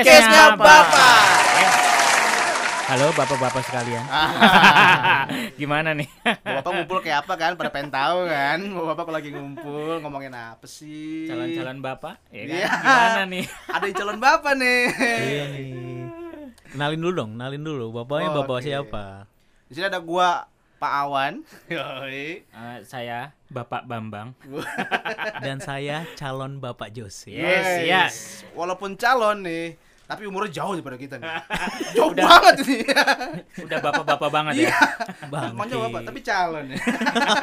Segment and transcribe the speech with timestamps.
[0.00, 0.84] Podcastnya Bapak.
[2.88, 4.00] Halo bapak-bapak sekalian.
[5.60, 6.08] Gimana nih?
[6.24, 7.52] Bapak ngumpul kayak apa kan?
[7.52, 8.64] Pada pengen tahu kan?
[8.64, 11.28] Bapak kalau lagi ngumpul ngomongin apa sih?
[11.28, 12.16] Calon-calon bapak?
[12.32, 12.56] Ya kan?
[12.56, 12.68] Iya.
[12.80, 13.44] Gimana nih?
[13.76, 14.80] Ada yang calon bapak nih.
[15.04, 15.70] Iya nih.
[16.72, 17.86] Kenalin dulu dong, kenalin dulu.
[17.92, 18.64] Bapaknya Oh, bapak oke.
[18.64, 19.04] siapa?
[19.68, 20.48] Di sini ada gua
[20.80, 21.44] Pak Awan.
[21.68, 22.40] Yoi.
[22.40, 24.32] Eh, saya Bapak Bambang.
[25.44, 27.28] Dan saya calon bapak Jose.
[27.28, 28.14] Yes, Guys, yes.
[28.56, 29.76] Walaupun calon nih,
[30.10, 31.30] tapi umurnya jauh daripada kita nih.
[31.94, 32.82] jauh banget ini.
[33.70, 34.74] Udah bapak-bapak banget ya.
[34.74, 34.78] Iya.
[35.54, 36.66] Namanya bapak, tapi calon.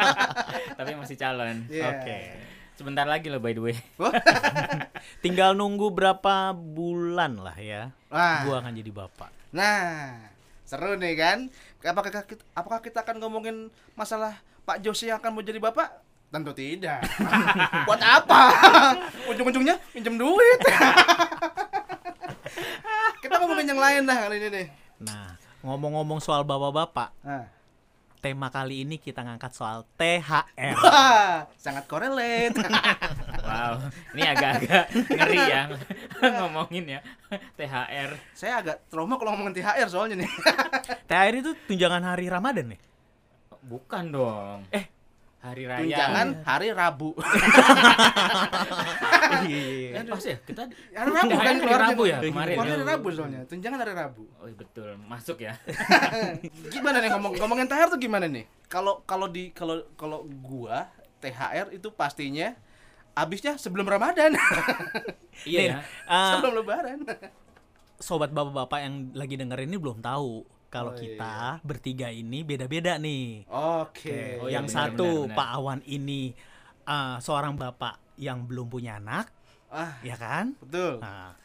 [0.77, 1.63] Tapi masih calon.
[1.71, 1.95] Iya.
[1.95, 2.17] Oke.
[2.75, 3.77] Sebentar lagi loh by the way.
[5.23, 7.95] Tinggal nunggu berapa bulan lah ya.
[8.11, 8.43] Wah.
[8.43, 9.31] Gua akan jadi bapak.
[9.55, 10.27] Nah,
[10.67, 11.47] seru nih kan?
[11.87, 16.03] Apakah kita, apakah kita akan ngomongin masalah Pak Jose yang akan mau jadi bapak?
[16.27, 16.99] Tentu tidak.
[17.87, 18.51] Buat apa?
[19.31, 20.59] Ujung-ujungnya pinjam duit.
[23.77, 24.67] Yang lain dah kali ini nih.
[25.05, 27.45] Nah, ngomong-ngomong soal bapak-bapak, Nah.
[28.17, 30.73] tema kali ini kita ngangkat soal THR.
[30.81, 32.57] Wah, sangat korelate.
[33.47, 33.79] Wow.
[34.11, 35.71] Ini agak-agak ngeri ya
[36.19, 36.99] ngomongin ya
[37.55, 38.11] THR.
[38.35, 40.31] Saya agak trauma kalau ngomongin THR soalnya nih.
[41.07, 42.79] THR itu tunjangan hari Ramadan nih.
[43.63, 44.67] Bukan dong.
[44.75, 44.96] Eh.
[45.41, 45.83] Hari raya.
[45.85, 47.09] Tunjangan hari Rabu.
[49.37, 50.01] Iya.
[50.01, 51.75] Eh, pas ya kita Hari Rabu kan hari.
[51.77, 52.57] Rabu ya kemarin.
[52.57, 53.41] hari Rabu soalnya.
[53.45, 54.23] Tunjangan hari Rabu.
[54.39, 55.59] Oh betul, masuk ya.
[56.73, 58.47] gimana nih ngomong ngomongin THR tuh gimana nih?
[58.71, 60.89] Kalau kalau di kalau kalau gua
[61.21, 62.55] THR itu pastinya
[63.13, 64.33] habisnya sebelum Ramadan.
[65.43, 65.77] iya ya.
[65.83, 66.99] Eh, sebelum lebaran.
[67.97, 70.45] sobat bapak-bapak yang lagi dengerin ini belum tahu
[70.77, 73.45] kalau Oh, kita bertiga ini beda-beda nih.
[73.47, 74.37] Oke.
[74.37, 75.37] Oh, iya, yang benar, satu benar, benar.
[75.37, 76.21] Pak Awan ini
[76.83, 79.29] eh, seorang bapak yang belum punya anak,
[79.67, 80.55] Ah, ya kan?
[80.57, 80.97] betul.
[80.97, 81.35] Nah,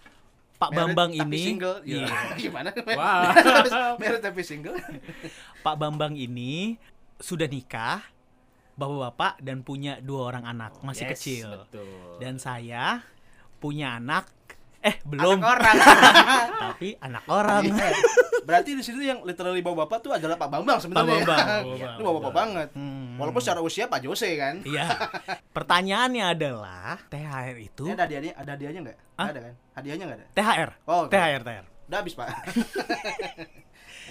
[0.56, 1.78] Pak Married Bambang tapi ini, single.
[1.82, 2.06] Iya.
[2.38, 2.70] gimana?
[2.70, 3.22] Wow.
[3.98, 4.78] Married tapi single.
[5.66, 6.78] Pak Bambang ini
[7.18, 7.98] sudah nikah,
[8.72, 11.48] bapak-bapak dan punya dua orang anak masih Yes, kecil.
[11.66, 12.22] Betul.
[12.22, 13.02] Dan saya
[13.58, 14.30] punya anak,
[14.82, 15.76] eh belum, Anak orang.
[16.66, 17.62] tapi anak orang.
[17.70, 17.90] Iya.
[18.42, 21.22] Berarti di situ yang literally bawa bapak tuh adalah Pak Bambang sebenarnya.
[21.22, 21.62] Pak Bambang.
[21.78, 21.88] Iya.
[21.94, 22.68] Itu bawa bapak banget.
[22.74, 23.14] Hmm.
[23.16, 24.66] Walaupun secara usia Pak Jose kan.
[24.66, 24.86] Iya.
[25.54, 28.98] Pertanyaannya adalah THR itu Ini ada hadiahnya, ada hadiahnya nggak?
[29.14, 29.54] Ada kan?
[29.78, 30.26] Hadiahnya nggak ada?
[30.34, 30.70] THR.
[30.90, 31.12] Oh, oke.
[31.14, 31.66] THR, THR.
[31.86, 32.28] Udah habis, Pak.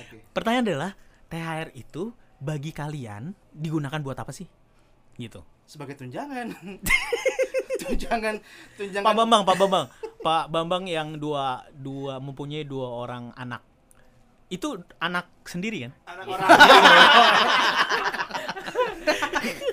[0.02, 0.18] Oke.
[0.32, 0.92] Pertanyaan adalah
[1.28, 4.48] THR itu bagi kalian digunakan buat apa sih?
[5.14, 5.44] Gitu.
[5.64, 6.52] sebagai tunjangan
[7.82, 8.36] tunjangan
[8.76, 9.86] tunjangan Pak Bambang, Pak Bambang,
[10.22, 13.66] Pak Bambang yang dua dua mempunyai dua orang anak.
[14.48, 15.94] Itu anak sendiri kan?
[16.06, 16.48] anak orang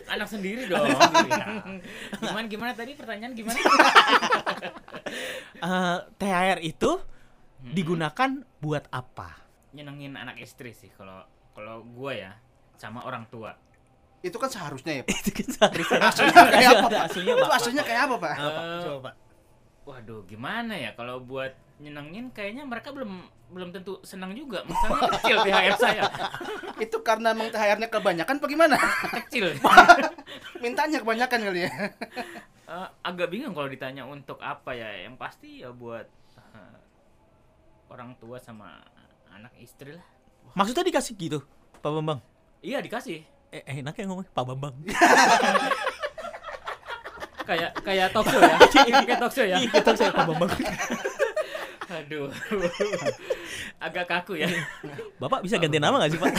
[0.08, 0.86] anak sendiri dong.
[2.22, 3.58] gimana gimana tadi pertanyaan gimana?
[5.58, 7.00] Eh, THR itu
[7.58, 9.40] digunakan buat apa?
[9.72, 12.32] Nyenengin anak istri sih kalau kalau gua ya
[12.76, 13.56] sama orang tua.
[14.18, 15.14] itu kan seharusnya ya Pak.
[15.14, 17.02] itu kan seharusnya aslinya kayak apa Pak?
[17.56, 18.34] Aslinya kayak apa Pak?
[18.36, 19.14] Eh, Coba Pak.
[19.88, 24.60] Waduh, gimana ya kalau buat nyenengin kayaknya mereka belum belum tentu senang juga.
[24.68, 26.04] Misalnya kecil THR saya.
[26.84, 28.76] itu karena emang THR-nya kebanyakan apa gimana
[29.24, 29.56] Kecil.
[30.62, 31.72] mintanya kebanyakan kali ya
[32.68, 35.08] Eh, agak bingung kalau ditanya untuk apa ya.
[35.08, 36.04] Yang pasti ya buat
[36.36, 36.76] eh,
[37.88, 38.84] orang tua sama
[39.32, 40.04] anak istri lah.
[40.52, 41.40] Maksudnya dikasih gitu,
[41.80, 42.20] Pak Bambang?
[42.60, 43.24] Iya dikasih.
[43.48, 44.76] Eh, eh, enak ya ngomong Pak Bambang.
[47.48, 48.56] Kayak kayak talk show ya.
[49.08, 49.56] kayak talk show ya.
[49.56, 50.52] Iya, kita saya Pak Bambang.
[51.96, 52.28] Aduh.
[53.80, 54.48] Agak kaku ya.
[55.16, 56.32] Bapak bisa ganti nama gak sih, Pak?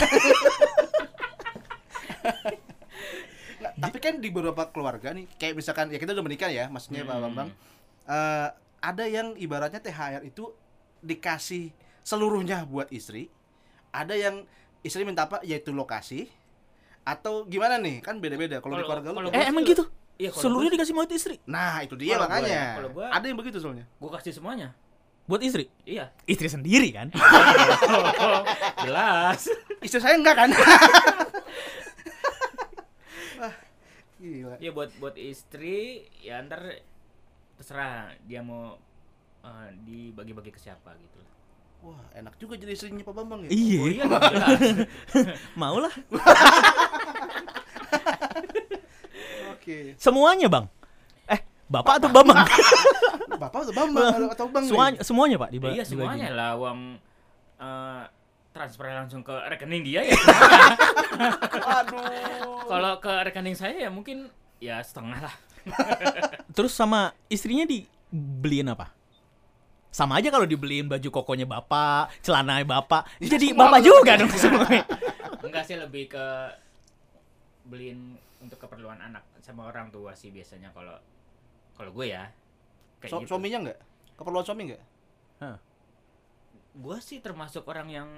[3.60, 7.02] Nggak, tapi kan di beberapa keluarga nih kayak misalkan ya kita udah menikah ya maksudnya
[7.02, 7.24] Pak Hmm.
[7.26, 7.48] Bambang
[8.02, 8.48] Eh,
[8.80, 10.50] ada yang ibaratnya THR itu
[11.00, 11.70] dikasih
[12.00, 13.28] seluruhnya buat istri
[13.90, 14.42] ada yang
[14.80, 16.26] istri minta apa yaitu lokasi
[17.02, 19.84] atau gimana nih kan beda-beda kalau di keluarga lu kayak- Eh, emang gitu?
[20.20, 21.40] Iya, Seluruhnya dikasih buat istri?
[21.44, 24.76] nah itu dia Kalau makanya ya, kalau gua- ada yang begitu soalnya Gue kasih semuanya.
[25.24, 25.70] Buat istri?
[25.82, 26.12] Iya.
[26.24, 27.08] Istri sendiri kan?
[28.84, 29.48] Jelas.
[29.80, 30.50] istri saya enggak kan
[33.38, 33.54] Wah,
[34.18, 36.84] gila Ya buat buat istri ya ntar
[37.56, 38.76] terserah dia mau
[39.40, 41.32] eh, dibagi-bagi ke siapa gitu lah.
[41.82, 43.78] wah enak juga jadi istrinya Pak Bambang ya Iya.
[43.78, 44.04] Oh iya.
[45.56, 45.92] Mau lah.
[49.60, 50.66] Oke Semuanya, Bang.
[51.26, 52.48] Eh, Bapak atau Bambang?
[53.30, 54.70] bapak atau Bambang atau Bang nih?
[54.72, 55.48] semuanya, semuanya, Pak.
[55.52, 55.90] Diba- iya dibagi.
[55.92, 56.78] semuanya lah uang
[57.56, 58.02] eh,
[58.50, 60.16] transfer langsung ke rekening dia ya.
[61.78, 62.02] aduh
[62.66, 64.26] Kalau ke rekening saya ya mungkin
[64.58, 65.34] ya setengah lah.
[66.56, 68.96] Terus sama istrinya dibeliin apa?
[69.90, 74.86] sama aja kalau dibeliin baju kokonya bapak, celana bapak, Ya, jadi bapak juga dong semuanya.
[75.42, 76.26] Enggak sih lebih ke
[77.66, 80.96] beliin untuk keperluan anak sama orang tua sih biasanya kalau
[81.76, 82.28] kalau gue ya.
[83.00, 83.30] Kayak Su- gitu.
[83.36, 83.78] Suaminya enggak?
[84.16, 84.82] Keperluan suami enggak?
[86.76, 88.08] Gue sih termasuk orang yang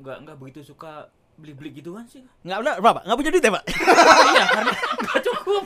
[0.00, 2.24] nggak nggak begitu suka beli-beli gituan sih.
[2.44, 3.64] Nggak udah, bapak nggak punya duit ya pak?
[4.34, 5.62] iya karena nggak cukup.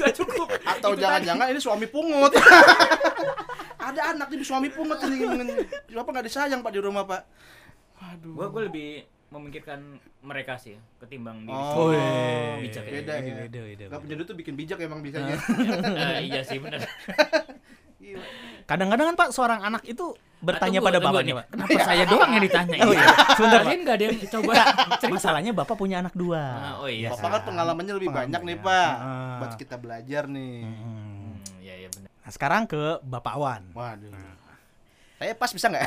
[0.00, 0.48] Nggak cukup.
[0.64, 2.32] Atau Itu jangan-jangan ini suami pungut.
[3.86, 5.22] Ada anak nih suami pungut ini.
[5.86, 7.22] Kenapa nggak disayang Pak di rumah Pak?
[7.96, 8.32] Waduh.
[8.34, 8.90] gue gue lebih
[9.26, 12.62] memikirkan mereka sih ketimbang diri Oh, sendiri.
[12.62, 12.92] bijak ya.
[12.94, 13.34] beda ya.
[13.42, 15.34] Beda, beda, Gak duit tuh bikin bijak emang bisanya.
[15.34, 16.82] Eh, iya sih benar.
[18.66, 21.46] Kadang-kadang kan pak seorang anak itu bertanya Tunggu, pada bapaknya pak.
[21.54, 22.74] Kenapa saya doang yang ditanya?
[22.82, 23.66] Oh iya, sebentar pak.
[23.66, 24.52] Kalian nggak ada yang coba
[24.98, 25.06] cerita?
[25.14, 26.42] Masalahnya bapak punya anak dua.
[26.42, 27.08] Ah, oh iya.
[27.14, 28.90] Bapak kan pengalamannya lebih banyak nih Pak.
[28.98, 29.38] Ah.
[29.38, 30.66] Buat kita belajar nih.
[30.66, 31.34] Hmm.
[31.62, 32.10] Iya iya benar.
[32.10, 33.62] Nah sekarang ke bapak Wan.
[33.70, 34.10] Waduh.
[35.16, 35.86] Saya pas bisa nggak?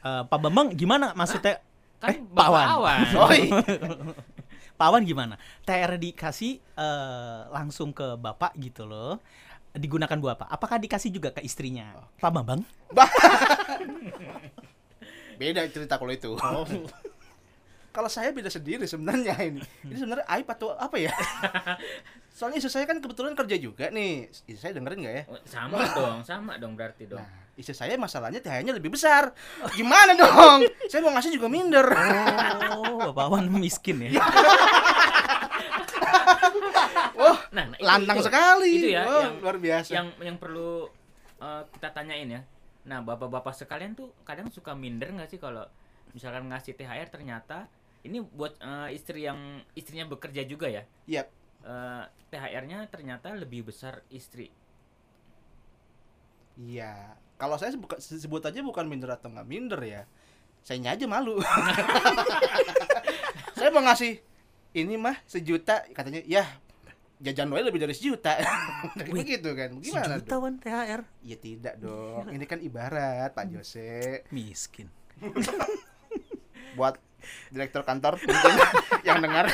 [0.00, 1.60] Eh, Pak Bambang gimana maksudnya?
[2.00, 2.66] Kan Eh, Bapak Pak Wan.
[2.66, 2.98] Awan.
[3.20, 3.60] Oh, iya.
[4.80, 5.36] Pak Wan gimana?
[5.62, 9.20] TR dikasih eh, langsung ke bapak gitu loh.
[9.70, 10.48] Digunakan buat apa?
[10.48, 11.92] Apakah dikasih juga ke istrinya?
[12.18, 12.64] Pak Bambang?
[15.40, 16.32] Beda cerita kalau itu.
[17.90, 19.60] kalau saya beda sendiri sebenarnya ini.
[19.82, 21.10] Ini sebenarnya aib atau apa ya?
[22.30, 24.28] Soalnya istri saya kan kebetulan kerja juga nih.
[24.30, 25.24] Istri saya dengerin nggak ya?
[25.26, 27.18] Oh, sama dong, sama dong berarti dong.
[27.18, 29.36] Nah, istri saya masalahnya THR-nya lebih besar.
[29.72, 30.64] Gimana dong?
[30.88, 31.84] Saya mau ngasih juga minder.
[32.72, 34.18] Oh, Bapak Wan miskin ya.
[37.14, 38.26] Wah, Nah, nah, itu- lantang itu.
[38.26, 38.72] sekali.
[38.72, 39.90] Itu ya Wah, yang luar biasa.
[39.92, 40.88] yang yang perlu
[41.38, 42.42] uh, kita tanyain ya.
[42.86, 45.66] Nah, bapak-bapak sekalian tuh kadang suka minder nggak sih kalau
[46.10, 47.68] misalkan ngasih THR ternyata
[48.02, 49.36] ini buat uh, istri yang
[49.74, 50.82] istrinya bekerja juga ya.
[51.04, 51.28] Iya.
[51.60, 52.02] Uh,
[52.32, 54.48] THR-nya ternyata lebih besar istri.
[56.56, 57.16] Iya.
[57.40, 60.04] Kalau saya sebut, sebut aja bukan minder atau nggak minder ya.
[60.60, 61.40] Saya aja malu.
[63.56, 64.20] saya mau ngasih
[64.76, 66.44] ini mah sejuta katanya ya
[67.20, 68.36] jajan Noel lebih dari sejuta.
[69.12, 69.76] Begitu kan.
[69.80, 70.42] Gimana Sejuta dong?
[70.44, 71.00] Wan THR.
[71.24, 72.28] Ya tidak dong.
[72.32, 74.88] Ini kan ibarat Pak Jose Miskin.
[76.78, 76.96] buat
[77.52, 78.16] direktur kantor
[79.08, 79.48] yang dengar.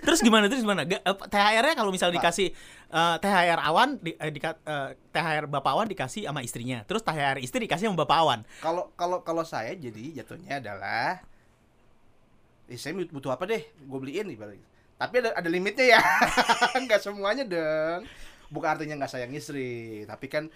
[0.00, 0.82] Terus gimana terus gimana?
[0.82, 2.48] Eh, THR-nya kalau misalnya dikasih
[2.88, 6.82] eh, THR Awan di, eh, dika- eh, THR Bapak Awan dikasih sama istrinya.
[6.82, 8.40] Terus THR istri dikasih sama Bapak Awan.
[8.58, 11.20] Kalau kalau kalau saya jadi jatuhnya adalah
[12.66, 14.66] eh, saya but- butuh apa deh, gue beliin ibaratnya.
[14.94, 16.00] Tapi ada ada limitnya ya,
[16.84, 18.04] nggak semuanya dong.
[18.48, 20.52] Bukan artinya nggak sayang istri, tapi kan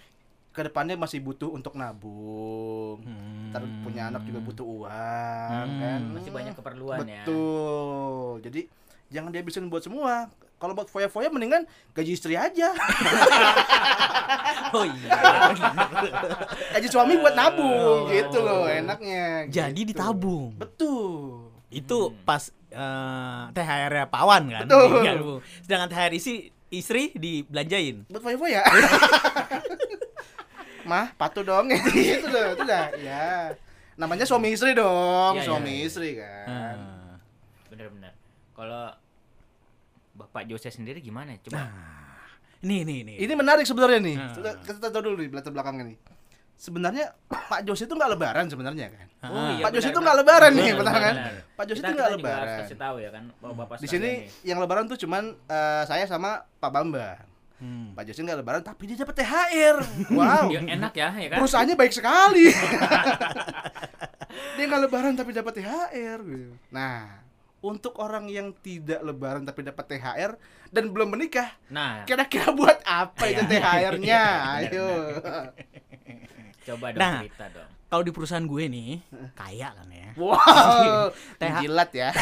[0.51, 3.03] ke depannya masih butuh untuk nabung.
[3.51, 6.01] Ntar punya anak juga butuh uang Hmm, kan.
[6.13, 7.25] Masih banyak keperluan ya.
[7.25, 8.45] Betul.
[8.45, 8.61] Jadi
[9.15, 10.29] jangan dihabisin buat semua.
[10.55, 12.73] Kalau buat foya-foya mendingan gaji istri aja.
[14.71, 15.09] Oh iya.
[16.73, 18.09] gaji suami buat nabung Oh.
[18.09, 19.45] gitu loh enaknya.
[19.47, 19.89] Jadi gitu.
[19.93, 20.53] ditabung.
[20.53, 21.49] Betul.
[21.71, 22.17] Itu Hmm.
[22.25, 24.61] pas eh, THR-nya Pak Awan kan.
[24.67, 24.89] Betul.
[25.01, 25.39] Ditabung.
[25.63, 26.35] Sedangkan THR istri
[26.69, 28.05] istri dibelanjain.
[28.09, 28.61] buat foya-foya.
[30.85, 32.87] Mah, patuh dong gitu loh, itu dah.
[32.99, 33.55] Ya.
[33.95, 35.85] Namanya suami istri dong, Iya, suami iya.
[35.87, 36.77] istri kan.
[36.77, 37.15] Ah.
[37.71, 38.13] Bener-bener.
[38.53, 38.91] Kalau
[40.15, 41.35] Bapak Jose sendiri gimana?
[41.41, 41.71] Coba.
[42.61, 43.15] Nih nih nih.
[43.21, 44.17] Ini menarik sebenarnya nih.
[44.17, 44.33] Ah.
[44.33, 45.97] Kita, kita tahu dulu nih latar belakangnya nih.
[46.55, 49.07] Sebenarnya Pak Jos itu nggak lebaran sebenarnya kan.
[49.21, 49.59] Ah.
[49.59, 50.01] Pak Jos benar, itu benar.
[50.01, 51.15] nggak lebaran nih, Benar, benar benar, kan?
[51.15, 51.33] benar.
[51.51, 52.59] Pak Jos Kita- itu nggak kita juga harus lebaran.
[52.63, 54.19] kasih tahu ya kan, Bapak Di sekalian sini nih.
[54.47, 57.19] yang lebaran tuh cuman eh, saya sama Pak Bambang.
[57.55, 57.93] Hmm.
[57.93, 59.77] Pak Jos nggak lebaran tapi dia dapat THR.
[60.11, 60.45] Wow.
[60.49, 61.39] Ya, enak ya, ya kan?
[61.41, 62.45] Perusahaannya baik sekali.
[64.57, 66.53] dia nggak lebaran tapi dapat THR gitu.
[66.71, 67.24] Nah,
[67.65, 70.37] untuk orang yang tidak lebaran tapi dapat THR
[70.69, 73.51] dan belum menikah, Nah, kira-kira buat apa itu Iya.
[73.51, 74.05] THR-nya?
[74.05, 74.27] Iya,
[74.61, 74.89] Ayo.
[76.63, 77.19] coba dong Nah.
[77.21, 77.71] cerita dong.
[77.85, 78.91] Kalau di perusahaan gue nih,
[79.33, 80.09] kaya kan ya.
[80.15, 81.09] Wow.
[81.41, 82.11] TH Jilat ya.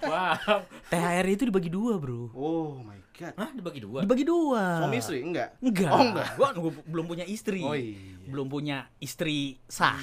[0.00, 0.64] Wow.
[0.88, 2.32] THR itu dibagi dua, Bro.
[2.32, 3.30] Oh my god.
[3.36, 4.02] Hah, dibagi dua?
[4.02, 4.82] Dibagi dua.
[4.82, 5.54] Suami istri enggak?
[5.60, 5.90] Enggak.
[5.92, 6.28] Oh, enggak.
[6.34, 7.62] Gua gua belum punya istri.
[7.62, 8.18] Oh iya.
[8.26, 9.96] Belum punya istri sah.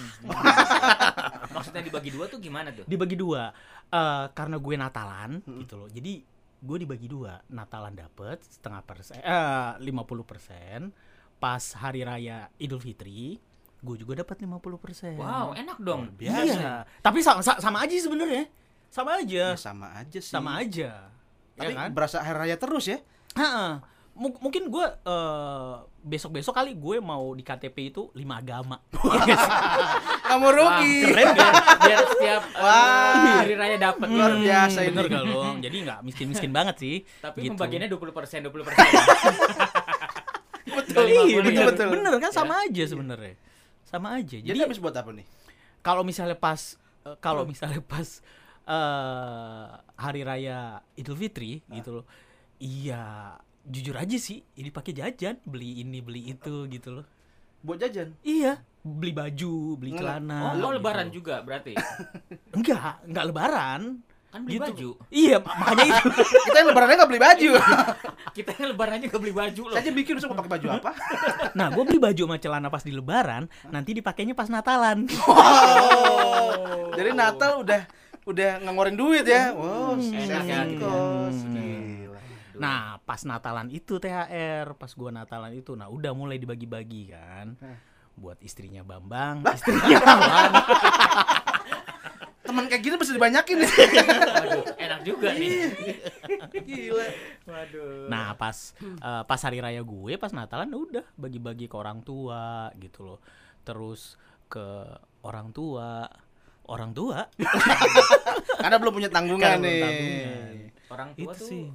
[1.58, 2.86] Maksudnya dibagi dua tuh gimana tuh?
[2.86, 3.50] Dibagi dua.
[3.88, 5.90] Eh, karena gue Natalan gitu loh.
[5.90, 6.22] Jadi
[6.58, 7.42] gue dibagi dua.
[7.50, 9.82] Natalan dapet setengah persen, eh 50
[10.22, 10.94] persen.
[11.38, 13.38] Pas hari raya Idul Fitri,
[13.78, 15.18] gue juga dapat 50 persen.
[15.18, 16.14] Wow, enak dong.
[16.14, 16.42] biasa.
[16.46, 16.74] Iya.
[17.00, 18.50] Tapi sama, sa- sama aja sebenarnya.
[18.90, 19.54] Sama aja.
[19.54, 20.34] Ya sama aja sih.
[20.34, 21.14] Sama aja.
[21.54, 21.90] Tapi ya kan?
[21.94, 22.98] berasa hari raya terus ya?
[23.38, 23.82] Ha-ha.
[24.18, 28.82] Mu- mungkin gue eh, besok-besok kali gue mau di KTP itu lima agama.
[28.92, 29.38] Iya?
[30.28, 30.96] Kamu Wah, rugi.
[31.06, 33.38] keren biar, biar setiap Wah.
[33.40, 34.08] hari raya dapat.
[34.08, 34.88] Luar Hmm, biasa ini.
[34.92, 35.42] bener gak lo?
[35.58, 36.96] Jadi nggak miskin-miskin banget sih.
[37.18, 37.54] Tapi Gitu.
[37.54, 38.74] pembagiannya 20% 20%.
[40.68, 40.94] Betul.
[40.94, 41.38] Nggak 50 Iya, ya.
[41.40, 41.88] bener, betul.
[41.90, 43.36] bener kan sama aja sebenarnya.
[43.84, 44.36] Sama aja.
[44.36, 45.28] Jadi Jadi habis buat apa nih?
[45.80, 48.20] kalau misalnya pas eh, kalau misalnya pas
[48.68, 50.60] eh hari raya
[50.94, 52.06] Idul Fitri gitu loh.
[52.58, 57.06] Iya, jujur aja sih, ini pakai jajan, beli ini, beli itu gitu loh.
[57.60, 58.16] Buat jajan.
[58.22, 60.02] Iya, beli baju, beli Nggak.
[60.02, 60.40] celana.
[60.40, 60.64] Oh, gitu.
[60.64, 61.76] oh lebaran juga berarti.
[62.56, 63.82] Enggak, enggak lebaran.
[64.28, 64.64] Kan beli Gitu.
[64.64, 64.90] baju.
[65.08, 66.08] Iya, mak- makanya itu.
[66.46, 67.52] Kita yang lebarannya nggak beli baju.
[68.38, 69.74] Kita yang lebaran aja gak beli baju loh.
[69.74, 70.92] Saya aja bikin usah pakai baju apa?
[71.58, 75.10] Nah, gue beli baju sama celana pas di lebaran, nanti dipakainya pas Natalan.
[75.26, 76.94] Oh.
[76.94, 77.82] Jadi Natal udah
[78.24, 79.56] udah ngeluarin duit ya.
[79.58, 80.86] Wow, enak ya, gitu.
[80.86, 81.97] Hmm.
[82.58, 87.56] Nah, pas Natalan itu THR, pas gua Natalan itu, nah udah mulai dibagi-bagi kan.
[87.62, 87.78] Hah.
[88.18, 90.02] Buat istrinya Bambang, istrinya.
[92.48, 93.72] Teman kayak gini bisa dibanyakin nih.
[94.24, 95.68] Waduh, enak juga nih.
[96.56, 97.08] Gila.
[97.44, 98.08] Waduh.
[98.08, 103.04] Nah, pas eh, pas hari raya gue, pas Natalan udah bagi-bagi ke orang tua gitu
[103.04, 103.20] loh.
[103.68, 104.16] Terus
[104.48, 104.64] ke
[105.28, 106.08] orang tua,
[106.72, 107.28] orang tua
[108.64, 109.82] Karena belum punya tanggungan Karena nih.
[109.84, 110.56] tanggungan.
[110.88, 111.66] orang tua itu tuh sih.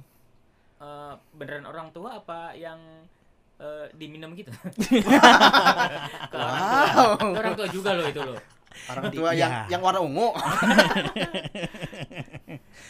[0.83, 2.77] Eh, beneran orang tua apa yang
[3.57, 4.51] eh, diminum gitu?
[6.31, 6.99] Ke orang tua.
[6.99, 7.09] Wow.
[7.17, 8.39] Ke orang tua juga loh itu loh.
[8.89, 9.39] Orang tua Iya.
[9.39, 10.29] yang yang warna ungu.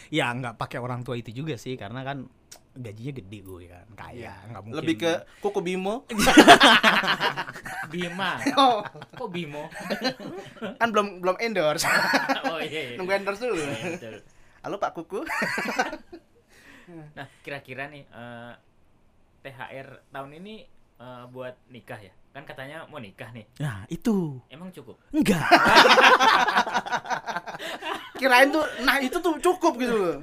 [0.10, 2.30] Ya nggak pakai orang tua itu juga sih, karena kan
[2.74, 4.74] gajinya gede gue kan, kaya, nggak mungkin.
[4.74, 4.82] Iya.
[4.82, 5.96] Lebih ke kuku Bimo.
[7.94, 8.38] Bima.
[8.54, 8.82] Oh,
[9.18, 9.74] Kok Bimo?
[10.78, 11.86] kan belum belum endorse.
[12.46, 12.94] oh iya.
[12.94, 12.98] iya.
[12.98, 13.58] Nunggu endorse dulu.
[13.58, 14.16] Iya, betul.
[14.62, 15.20] Halo Pak Kuku.
[17.14, 18.54] Nah, kira-kira nih eh,
[19.42, 20.56] THR tahun ini
[20.98, 22.14] eh, buat nikah ya?
[22.30, 23.46] Kan katanya mau nikah nih.
[23.58, 24.42] Nah, itu.
[24.48, 24.98] Emang cukup?
[25.12, 25.46] Enggak.
[28.16, 30.18] Kirain tuh nah itu tuh cukup gitu loh.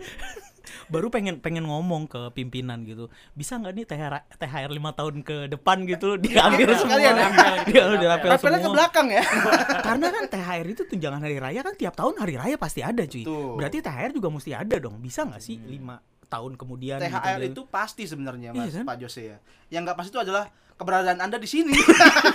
[0.87, 5.47] baru pengen pengen ngomong ke pimpinan gitu bisa nggak nih THR THR lima tahun ke
[5.49, 7.29] depan gitu diambil Iya, semua sekalian ya.
[7.65, 9.23] dia udah rapel Rapelnya ke semua belakang ya.
[9.87, 13.23] karena kan THR itu tunjangan hari raya kan tiap tahun hari raya pasti ada cuy
[13.23, 13.55] Tuh.
[13.55, 15.99] berarti THR juga mesti ada dong bisa nggak sih lima
[16.31, 17.51] tahun kemudian gitu, THR gitu.
[17.51, 18.85] itu pasti sebenarnya Mas Iya kan?
[18.87, 19.37] Pak Jose ya.
[19.69, 20.45] Yang nggak pasti itu adalah
[20.79, 21.75] keberadaan Anda di sini.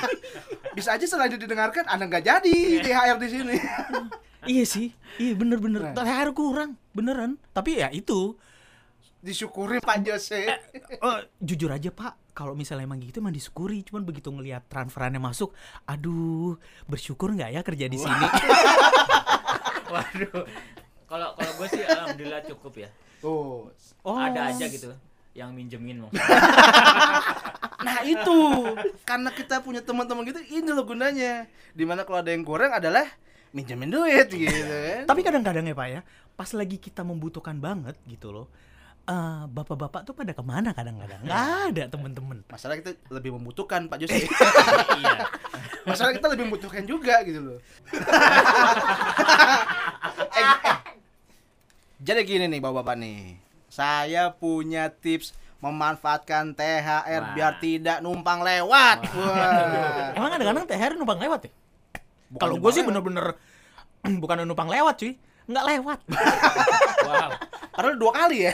[0.77, 3.55] Bisa aja selain didengarkan Anda nggak jadi THR di sini.
[4.45, 5.93] iya sih iya bener-bener Nah.
[5.95, 8.37] THR kurang beneran tapi ya itu
[9.17, 10.45] Disyukuri Pak Jose.
[10.45, 15.49] eh, jujur aja pak kalau misalnya emang gitu emang disyukuri cuman begitu ngelihat transferannya masuk
[15.81, 18.25] aduh bersyukur nggak ya kerja di sini
[19.85, 20.45] Waduh.
[21.05, 22.89] Kalau kalau gue sih alhamdulillah cukup ya.
[23.25, 23.73] Tuh.
[24.05, 24.93] oh Ada aja gitu
[25.35, 26.21] yang minjemin maksudnya.
[27.85, 28.37] Nah itu
[29.05, 31.45] karena kita punya teman-teman gitu ini loh gunanya.
[31.75, 33.05] Di mana kalau ada yang kurang adalah
[33.53, 35.05] minjemin duit gitu kan.
[35.05, 36.01] Tapi kadang-kadang ya Pak ya,
[36.33, 38.47] pas lagi kita membutuhkan banget gitu loh.
[39.05, 41.21] eh, bapak-bapak tuh pada ke mana kadang-kadang?
[41.29, 42.41] Nggak ada temen-temen.
[42.49, 44.25] Masalah kita lebih membutuhkan Pak Jose.
[45.05, 45.29] iya.
[45.85, 47.59] Masalah kita lebih membutuhkan juga gitu loh.
[50.35, 50.77] Eh, eh.
[51.99, 53.39] Jadi gini nih bapak-bapak nih.
[53.71, 55.31] Saya punya tips
[55.63, 57.33] memanfaatkan THR Wah.
[57.33, 59.07] biar tidak numpang lewat.
[59.15, 60.11] Wah.
[60.11, 61.51] Emang kadang-kadang THR numpang lewat ya?
[62.35, 63.39] Kalau gue sih bener-bener
[64.21, 65.15] bukan numpang lewat cuy,
[65.47, 65.99] nggak lewat.
[67.05, 67.29] Wow.
[67.75, 68.53] Padahal dua kali ya.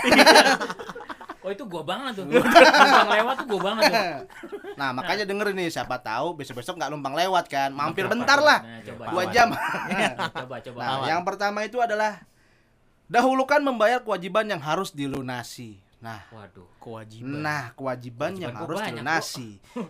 [1.42, 2.26] Oh itu gua banget tuh.
[2.30, 4.06] Numpang lewat tuh gua banget tuh.
[4.78, 7.74] Nah makanya dengerin nih siapa tahu besok-besok nggak numpang lewat kan.
[7.74, 8.62] Mampir bentar lah.
[8.62, 9.04] Nah, coba.
[9.10, 9.34] Dua Awan.
[9.34, 9.50] jam.
[10.46, 10.80] coba coba.
[10.86, 12.22] Nah, yang pertama itu adalah
[13.12, 15.76] dahulukan membayar kewajiban yang harus dilunasi.
[16.00, 16.66] Nah, Waduh.
[16.80, 17.44] Kewajiban.
[17.44, 19.50] nah kewajiban yang Kewajiban harus gua banyak, dilunasi.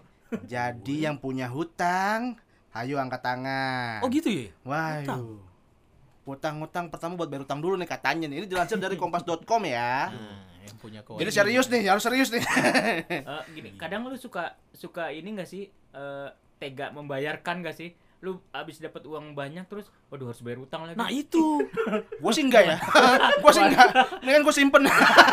[0.57, 2.35] Jadi yang punya hutang,
[2.73, 4.01] ayo angkat tangan.
[4.01, 4.47] Oh gitu ya?
[4.65, 5.37] Waduh.
[6.25, 8.43] Hutang-hutang pertama buat bayar hutang dulu nih katanya nih.
[8.43, 10.09] Ini dilansir dari kompas.com ya.
[10.11, 11.21] Nah, yang punya kewajiban.
[11.21, 12.43] Jadi serius nih, harus serius nih.
[12.43, 17.93] Eh, gini, kadang lu suka suka ini gak sih eh, tega membayarkan gak sih?
[18.21, 20.97] Lu abis dapat uang banyak terus, waduh harus bayar utang lagi.
[20.97, 21.65] Nah itu.
[22.21, 22.77] Gua sih enggak ya.
[23.41, 23.89] Gua sih enggak.
[24.21, 24.81] Mendingan gua simpen.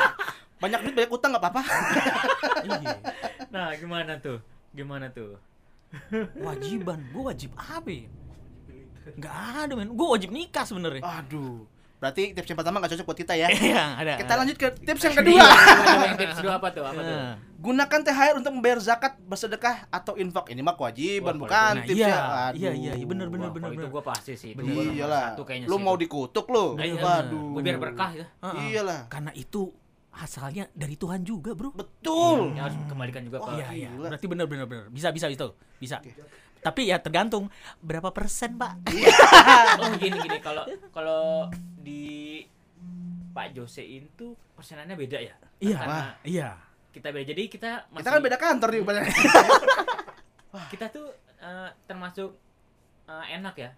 [0.62, 1.62] banyak duit banyak utang nggak apa-apa.
[2.66, 2.98] Iya.
[3.54, 4.42] Nah, gimana tuh?
[4.74, 5.38] Gimana tuh?
[6.42, 8.10] Wajiban, gue wajib apa ya?
[9.16, 11.00] Nggak ada men, gue wajib nikah sebenarnya.
[11.00, 11.64] Aduh.
[11.98, 13.48] Berarti tips yang pertama nggak cocok buat kita ya.
[13.68, 14.12] Iya, ada.
[14.14, 14.40] Kita ada.
[14.46, 15.46] lanjut ke tips yang kedua.
[16.06, 16.84] Yang tips kedua apa tuh?
[16.86, 17.16] Apa tuh?
[17.18, 20.54] Nah, Gunakan THR untuk membayar zakat, bersedekah atau infak.
[20.54, 22.18] Ini mah kewajiban, Wah, bukan nah, tips iya, ya.
[22.54, 24.54] iya, iya, iya, bener, bener, Wah, bener, kalau itu gua pasti sih.
[24.54, 24.94] Itu Bener.
[24.94, 25.34] Iyalah.
[25.34, 26.02] satu kayaknya Lu sih mau itu.
[26.06, 26.66] dikutuk lu.
[26.78, 27.46] Iya, Waduh.
[27.58, 28.26] Gua biar berkah ya.
[28.46, 29.10] Iyalah.
[29.10, 29.74] Karena itu
[30.14, 31.74] asalnya dari Tuhan juga, bro.
[31.74, 32.54] Betul.
[32.54, 33.88] Ya, harus kembalikan juga ke Iya, iya.
[33.90, 34.84] Berarti bener, bener, bener.
[34.94, 35.50] Bisa, bisa itu,
[35.82, 35.98] bisa.
[36.58, 38.86] Tapi ya tergantung berapa persen, Pak.
[39.78, 41.46] Oh, gini gini kalau kalau
[41.88, 42.44] di
[43.32, 45.34] Pak Jose itu persenannya beda ya?
[45.58, 46.50] Iya, Karena iya.
[46.92, 47.24] kita beda.
[47.26, 49.02] Jadi kita masih, Kita kan beda kantor nih bener.
[50.72, 52.30] Kita tuh eh, termasuk
[53.06, 53.70] eh, enak ya.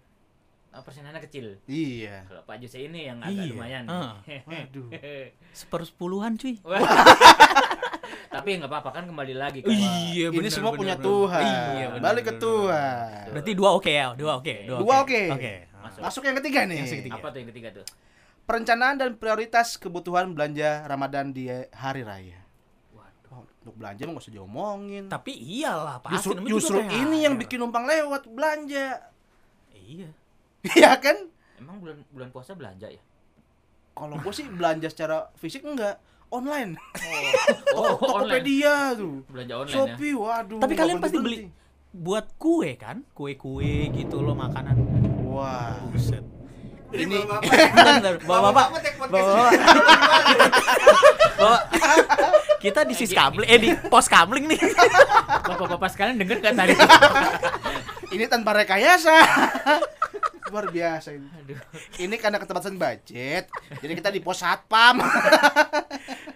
[0.71, 1.59] Eh, persenannya kecil.
[1.67, 2.23] iya.
[2.25, 3.51] Kalau Pak Jose ini yang agak Iya.
[3.51, 3.83] lumayan.
[3.87, 4.15] Ah.
[4.47, 4.87] Waduh.
[5.59, 6.55] Sepersepuluhan cuy.
[6.63, 6.79] Wah.
[8.31, 11.07] Tapi nggak apa-apa kan kembali lagi ke Iya, Ini bener, semua bener, punya bener.
[11.11, 11.43] Tuhan.
[11.43, 13.23] Iya, bener, Balik ke bener, Tuhan.
[13.35, 15.21] Berarti dua oke ya, dua oke, dua Dua oke.
[15.35, 15.53] Oke.
[15.67, 15.70] Masuk.
[16.01, 16.81] Masuk yang ketiga nih.
[16.81, 17.21] Yang ketiga.
[17.21, 17.85] apa tuh yang ketiga tuh?
[18.49, 22.41] Perencanaan dan prioritas kebutuhan belanja Ramadan di hari raya.
[22.97, 23.29] Waduh.
[23.29, 25.03] Wah, untuk belanja mah nggak usah diomongin.
[25.07, 29.13] Tapi iyalah, pasti justru justru ini yang bikin numpang lewat belanja.
[29.71, 30.09] Iya.
[30.65, 31.17] Iya kan?
[31.61, 33.01] Emang bulan bulan puasa belanja ya?
[33.93, 36.01] Kalau gue sih belanja secara fisik enggak,
[36.33, 36.77] online.
[37.71, 38.43] Oh, online.
[38.43, 39.23] Tokopedia tuh.
[39.31, 39.77] Belanja online ya.
[39.95, 40.59] Shopee, waduh.
[40.59, 41.37] Tapi kalian pasti beli
[41.91, 43.03] buat kue kan?
[43.11, 44.75] Kue-kue gitu loh makanan.
[45.31, 45.79] Wah.
[45.95, 46.23] Buset.
[46.91, 48.67] Ini Bentar, Bapak-bapak.
[49.07, 49.51] Bapak-bapak.
[51.39, 51.61] Bapak.
[52.63, 54.59] Kita di sis kabling eh di pos kabling nih.
[55.49, 56.75] Bapak-bapak sekalian denger gak tadi?
[58.11, 59.17] ini tanpa rekayasa.
[60.51, 61.25] Luar biasa ini.
[61.41, 61.57] Aduh.
[61.95, 63.47] Ini karena keterbatasan budget.
[63.79, 64.99] Jadi kita di pos satpam.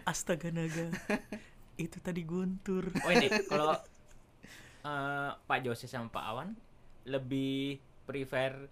[0.08, 0.88] Astaga naga.
[1.76, 2.90] Itu tadi Guntur.
[3.04, 3.76] Oh ini kalau
[4.88, 6.56] eh, Pak Jose sama Pak Awan
[7.06, 8.66] lebih prefer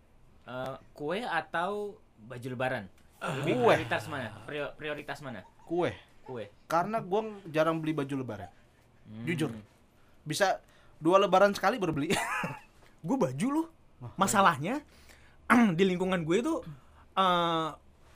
[0.47, 2.85] eh, kue atau baju lebaran?
[3.23, 3.73] Lebih Kue.
[3.79, 4.27] prioritas mana?
[4.43, 5.41] Prio- prioritas mana?
[5.63, 5.95] Kue.
[6.27, 6.51] Kue.
[6.67, 7.21] Karena gue
[7.51, 8.51] jarang beli baju lebaran.
[9.07, 9.23] Hmm.
[9.23, 9.51] Jujur.
[10.27, 10.59] Bisa
[10.99, 12.11] dua lebaran sekali baru beli.
[13.07, 13.67] gue baju loh.
[14.19, 14.83] Masalahnya
[15.79, 16.53] di lingkungan gue itu
[17.15, 17.69] eh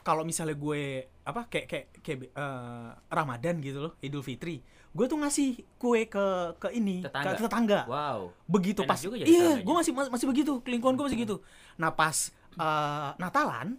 [0.04, 4.60] kalau misalnya gue apa kayak kayak kayak eh, Ramadan gitu loh, Idul Fitri.
[4.90, 6.26] Gue tuh ngasih kue ke
[6.56, 7.34] ke ini, Tetangga.
[7.34, 7.80] ke tetangga.
[7.84, 8.20] Wow.
[8.44, 11.36] Begitu Enak pas juga jadi Iya, gue masih masih begitu, lingkungan gue masih gitu.
[11.76, 12.16] Nah, pas
[12.54, 13.76] eh, Natalan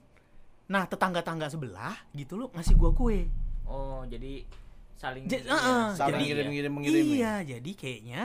[0.70, 3.26] Nah, tetangga-tangga sebelah gitu loh ngasih gua kue.
[3.66, 4.46] Oh, jadi
[4.94, 5.58] saling Ja- uh, uh,
[5.90, 6.30] ya, Saling jadi- ya.
[6.46, 7.04] ngirim-ngirim mengirim.
[7.10, 8.22] Iya, jadi kayaknya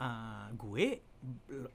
[0.00, 0.86] eh, gue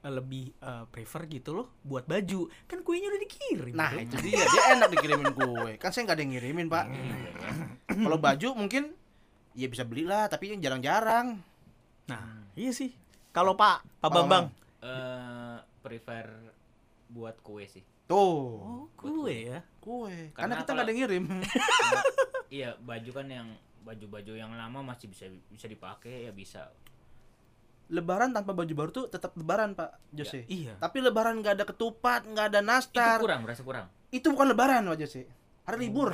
[0.02, 2.50] lebih eh, prefer gitu loh buat baju.
[2.66, 3.72] Kan kuenya udah dikirim.
[3.72, 4.02] Nah bro.
[4.02, 5.72] itu dia, dia enak dikirimin kue.
[5.78, 6.84] Kan saya nggak ada yang ngirimin pak.
[6.90, 7.30] Iya, ya.
[7.94, 8.82] Kalau baju mungkin
[9.58, 11.42] ya bisa belilah, tapi yang jarang-jarang.
[12.06, 12.94] Nah, iya sih.
[13.34, 14.54] Kalau Pak Pak Bambang.
[14.78, 16.30] Eh, prefer
[17.10, 17.82] buat kue sih.
[18.06, 19.60] Tuh, Oh, kue ya.
[19.82, 20.30] kue.
[20.32, 21.24] Karena Karena kita nggak ada yang ngirim.
[22.56, 23.48] iya, baju kan yang
[23.82, 26.70] baju-baju yang lama masih bisa bisa dipakai ya bisa.
[27.88, 30.44] Lebaran tanpa baju baru tuh tetap Lebaran pak Jose.
[30.44, 30.76] Iya.
[30.76, 33.16] Tapi Lebaran nggak ada ketupat, nggak ada Itu nastar.
[33.18, 33.86] kurang, berasa kurang.
[34.12, 35.24] Itu bukan Lebaran pak Jose.
[35.68, 36.08] Hari libur.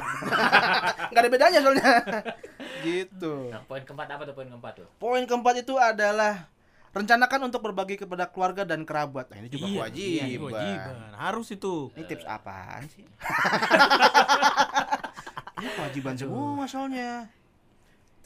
[1.15, 1.95] Nggak ada bedanya soalnya.
[2.87, 3.55] gitu.
[3.55, 4.89] Nah, poin keempat apa tuh poin keempat tuh?
[4.99, 6.51] Poin keempat itu adalah
[6.91, 9.31] rencanakan untuk berbagi kepada keluarga dan kerabat.
[9.31, 10.27] Nah, ini juga Iya, kewajiban.
[10.27, 10.95] iya, kewajiban.
[11.15, 11.75] Harus itu.
[11.95, 13.07] Ini tips apaan sih?
[15.63, 17.31] ini kewajiban semua soalnya.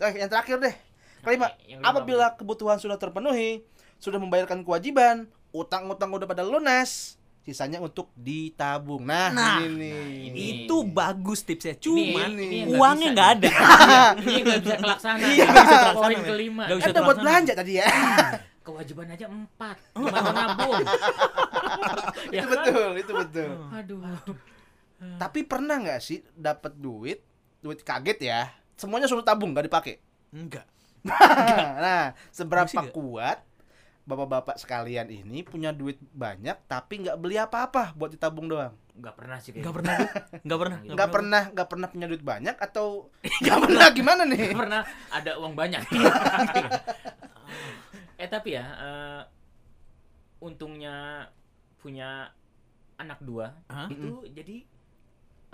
[0.01, 0.73] Eh, yang terakhir deh.
[1.21, 3.69] Kelima, Yang kelima apabila kebutuhan sudah terpenuhi,
[4.01, 7.18] sudah membayarkan kewajiban, utang-utang udah pada lunas,
[7.49, 9.09] sisanya untuk ditabung.
[9.09, 10.05] Nah, Nah, ini nih.
[10.29, 10.37] ini.
[10.69, 11.81] Itu bagus tipsnya.
[11.81, 13.51] Cuman ini yang nggak uangnya nggak ada.
[14.21, 15.25] Ini nggak bisa kelaksana.
[15.25, 16.63] Iya, bisa Poin kelima.
[16.69, 17.89] Nggak bisa Kan udah buat belanja tadi ya.
[18.69, 19.77] Kewajiban aja empat.
[19.97, 20.77] Gimana nabung?
[22.37, 22.65] ya itu kan?
[22.69, 23.51] betul, itu betul.
[23.73, 24.01] Aduh.
[25.17, 27.25] Tapi pernah nggak sih dapat duit,
[27.65, 28.41] duit kaget ya?
[28.77, 30.05] Semuanya suruh tabung, nggak dipakai.
[30.37, 30.69] Enggak.
[31.81, 33.41] nah, seberapa kuat
[34.09, 38.73] bapak-bapak sekalian ini punya duit banyak tapi nggak beli apa-apa buat ditabung doang?
[38.97, 39.69] Nggak pernah sih gitu.
[39.69, 40.01] pernah.
[40.01, 40.09] gua.
[40.49, 40.79] Enggak pernah.
[40.81, 43.13] Nggak pernah, nggak pernah punya duit banyak atau
[43.45, 44.57] nggak pernah gimana nih?
[44.57, 45.83] Nggak pernah ada uang banyak.
[48.23, 49.21] eh tapi ya, eh,
[50.41, 51.29] untungnya
[51.79, 52.33] punya
[52.99, 53.87] anak dua Hah?
[53.93, 54.67] itu jadi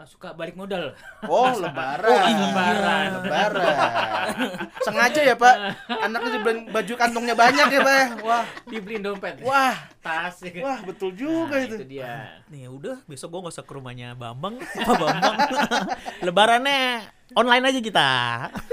[0.02, 0.90] suka balik modal.
[1.30, 2.10] Oh, lebaran.
[2.10, 2.38] Oh, iya.
[2.50, 3.08] Lebaran.
[3.22, 4.34] Lebaran.
[4.82, 5.54] Sengaja ya, Pak.
[5.86, 8.04] Anaknya dibeliin baju kantongnya banyak ya, Pak.
[8.26, 10.42] Wah, Dibeliin dompet, wah, tas.
[10.42, 11.74] ya wah, betul juga Nah, itu.
[11.78, 12.42] itu dia.
[12.50, 15.36] Nih udah besok gua nggak usah ke rumahnya Bambang, Pak Bambang.
[16.26, 17.06] Lebarannya
[17.38, 18.10] online aja kita.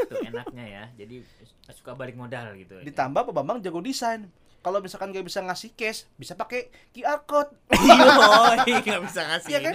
[0.02, 0.84] Itu enaknya ya.
[0.98, 1.22] Jadi
[1.72, 2.82] suka balik modal gitu.
[2.82, 4.26] Ditambah Pak Bambang jago desain.
[4.62, 7.50] Kalau misalkan nggak bisa ngasih cash, bisa pakai QR code.
[7.68, 9.74] Iya, boy, nggak bisa ngasih Iya kan?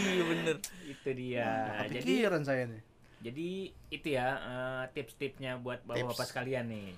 [0.00, 0.56] iya bener.
[0.82, 1.48] Itu dia.
[1.84, 2.82] Jadi Kepikiran saya nih.
[3.20, 3.48] jadi
[3.88, 6.96] itu ya eh, tips-tipsnya buat bapak-bapak sekalian nih.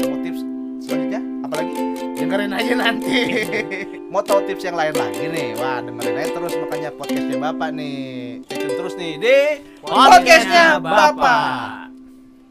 [0.00, 0.40] Mau tips
[0.80, 1.20] selanjutnya?
[1.42, 1.74] Apalagi?
[2.16, 3.18] Dengerin aja nanti.
[4.10, 5.48] Mau tahu tips yang lain lagi nih?
[5.54, 8.40] Wah, dengerin aja terus makanya podcastnya Bapak nih.
[8.42, 9.36] Stay terus nih di
[9.78, 11.12] Podcastnya Bapak.
[11.12, 11.93] Bapak.